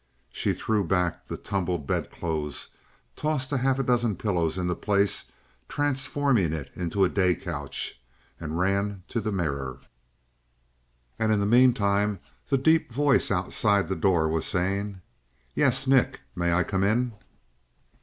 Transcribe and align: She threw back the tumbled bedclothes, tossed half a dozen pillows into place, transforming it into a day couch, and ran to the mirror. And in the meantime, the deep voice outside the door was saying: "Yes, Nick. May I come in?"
She 0.31 0.53
threw 0.53 0.83
back 0.83 1.27
the 1.27 1.37
tumbled 1.37 1.85
bedclothes, 1.85 2.69
tossed 3.15 3.51
half 3.51 3.77
a 3.77 3.83
dozen 3.83 4.15
pillows 4.15 4.57
into 4.57 4.73
place, 4.73 5.25
transforming 5.69 6.53
it 6.53 6.71
into 6.73 7.03
a 7.03 7.07
day 7.07 7.35
couch, 7.35 8.01
and 8.39 8.57
ran 8.57 9.03
to 9.09 9.21
the 9.21 9.31
mirror. 9.31 9.79
And 11.19 11.31
in 11.31 11.39
the 11.39 11.45
meantime, 11.45 12.17
the 12.49 12.57
deep 12.57 12.91
voice 12.91 13.29
outside 13.29 13.89
the 13.89 13.95
door 13.95 14.27
was 14.27 14.47
saying: 14.47 15.01
"Yes, 15.53 15.85
Nick. 15.85 16.21
May 16.35 16.51
I 16.51 16.63
come 16.63 16.83
in?" 16.83 17.13